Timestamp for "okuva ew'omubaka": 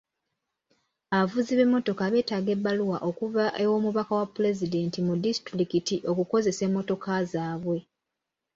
3.09-4.13